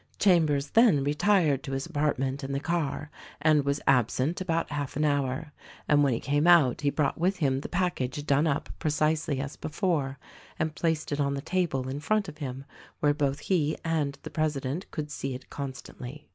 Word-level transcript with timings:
Chambers 0.17 0.71
then 0.71 1.03
retired 1.03 1.61
to 1.61 1.73
his 1.73 1.85
apart 1.85 2.17
ment 2.17 2.43
in 2.43 2.53
the 2.53 2.59
car 2.59 3.11
and 3.39 3.63
was 3.63 3.79
absent 3.85 4.41
about 4.41 4.71
half 4.71 4.95
an 4.97 5.05
hour, 5.05 5.53
and 5.87 6.03
when 6.03 6.11
he 6.11 6.19
came 6.19 6.47
out 6.47 6.81
he 6.81 6.89
brought 6.89 7.19
with 7.19 7.37
him 7.37 7.59
the 7.61 7.69
package 7.69 8.25
done 8.25 8.47
up 8.47 8.67
precisely 8.79 9.39
as 9.39 9.55
before 9.55 10.17
and 10.57 10.73
placed 10.73 11.11
it 11.11 11.19
on 11.19 11.35
the 11.35 11.39
table 11.41 11.87
in 11.87 11.99
front 11.99 12.27
of 12.27 12.39
him 12.39 12.65
where 12.99 13.13
both 13.13 13.41
he 13.41 13.77
and 13.85 14.17
the 14.23 14.31
president 14.31 14.89
could 14.89 15.11
see 15.11 15.35
it 15.35 15.51
con 15.51 15.71
stantly. 15.71 16.23